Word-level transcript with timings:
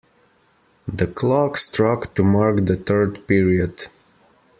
The 0.87 1.05
clock 1.05 1.57
struck 1.59 2.15
to 2.15 2.23
mark 2.23 2.65
the 2.65 2.75
third 2.75 3.27
period. 3.27 3.83